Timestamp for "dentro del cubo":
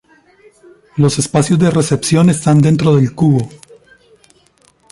2.59-3.47